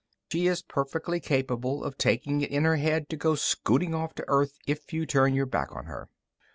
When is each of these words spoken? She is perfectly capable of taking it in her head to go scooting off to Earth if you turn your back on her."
She 0.31 0.47
is 0.47 0.63
perfectly 0.63 1.19
capable 1.19 1.83
of 1.83 1.95
taking 1.95 2.41
it 2.41 2.49
in 2.49 2.63
her 2.63 2.77
head 2.77 3.07
to 3.09 3.15
go 3.15 3.35
scooting 3.35 3.93
off 3.93 4.15
to 4.15 4.25
Earth 4.27 4.57
if 4.65 4.91
you 4.93 5.05
turn 5.05 5.35
your 5.35 5.45
back 5.45 5.71
on 5.75 5.85
her." 5.85 6.09